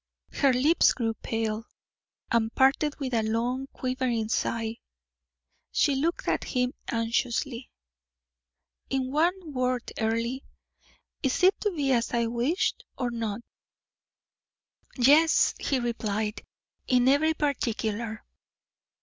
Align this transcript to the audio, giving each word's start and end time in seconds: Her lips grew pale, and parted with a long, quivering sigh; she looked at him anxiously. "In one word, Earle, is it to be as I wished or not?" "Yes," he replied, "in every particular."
Her 0.31 0.51
lips 0.51 0.93
grew 0.93 1.13
pale, 1.13 1.63
and 2.31 2.51
parted 2.55 2.99
with 2.99 3.13
a 3.13 3.21
long, 3.21 3.67
quivering 3.71 4.29
sigh; 4.29 4.77
she 5.71 5.93
looked 5.93 6.27
at 6.27 6.43
him 6.43 6.73
anxiously. 6.87 7.69
"In 8.89 9.11
one 9.11 9.53
word, 9.53 9.91
Earle, 9.99 10.39
is 11.21 11.43
it 11.43 11.61
to 11.61 11.69
be 11.75 11.91
as 11.91 12.15
I 12.15 12.25
wished 12.25 12.83
or 12.97 13.11
not?" 13.11 13.41
"Yes," 14.97 15.53
he 15.59 15.77
replied, 15.77 16.43
"in 16.87 17.07
every 17.07 17.35
particular." 17.35 18.25